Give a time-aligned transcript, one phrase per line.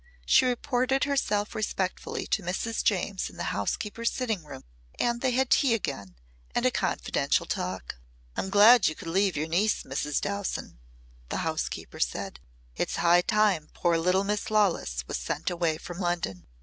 [0.25, 2.83] She reported herself respectfully to Mrs.
[2.83, 4.63] James in the housekeeper's sitting room
[4.97, 6.15] and they had tea again
[6.55, 7.97] and a confidential talk.
[8.35, 10.19] "I'm glad you could leave your niece, Mrs.
[10.19, 10.79] Dowson,"
[11.29, 12.39] the housekeeper said.
[12.75, 16.47] "It's high time poor little Miss Lawless was sent away from London.